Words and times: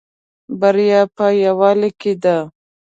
بریا 0.59 1.01
په 1.15 1.25
یوالی 1.45 1.91
کې 1.99 2.13
ده 2.23 2.37